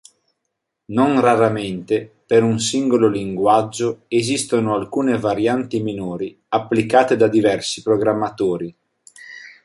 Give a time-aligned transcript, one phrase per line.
[0.95, 8.75] Non raramente, per un singolo linguaggio esistono alcune varianti minori applicate da diversi programmatori.